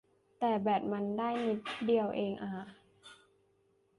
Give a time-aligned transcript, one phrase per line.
[0.39, 2.51] แต่แบตมันได้นิดเดียวเองอ่า